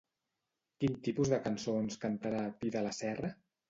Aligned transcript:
Quin 0.85 0.95
tipus 1.09 1.33
de 1.35 1.41
cançons 1.45 2.03
cantarà 2.09 2.45
Pi 2.61 2.77
de 2.79 2.87
la 2.91 3.01
Serra? 3.05 3.37